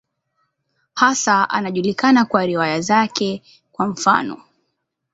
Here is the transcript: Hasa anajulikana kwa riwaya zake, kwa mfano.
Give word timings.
Hasa 0.95 1.49
anajulikana 1.49 2.25
kwa 2.25 2.45
riwaya 2.45 2.81
zake, 2.81 3.43
kwa 3.71 3.87
mfano. 3.87 4.43